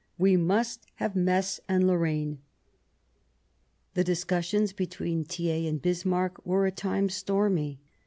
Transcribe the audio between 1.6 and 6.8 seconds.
and Lorraine." The discussions between Thiers and Bismarck were at